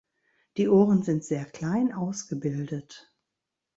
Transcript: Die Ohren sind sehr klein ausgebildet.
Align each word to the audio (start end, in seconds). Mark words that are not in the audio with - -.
Die 0.57 0.67
Ohren 0.67 1.03
sind 1.03 1.23
sehr 1.23 1.45
klein 1.45 1.93
ausgebildet. 1.93 3.13